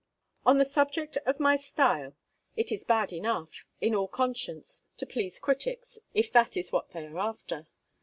On 0.47 0.57
the 0.57 0.65
subject 0.65 1.17
of 1.27 1.39
my 1.39 1.55
style, 1.55 2.15
it 2.55 2.71
is 2.71 2.83
bad 2.83 3.13
enough, 3.13 3.67
in 3.79 3.93
all 3.93 4.07
conscience, 4.07 4.81
to 4.97 5.05
please 5.05 5.37
critics, 5.37 5.99
if 6.15 6.31
that 6.31 6.57
is 6.57 6.71
what 6.71 6.89
they 6.89 7.05
are 7.05 7.19
after. 7.19 7.67